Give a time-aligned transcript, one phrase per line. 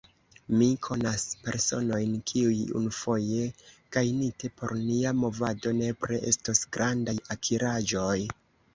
[0.59, 3.45] Mi konas personojn, kiuj, unufoje
[3.99, 8.21] gajnite por nia movado, nepre estos grandaj akiraĵoj.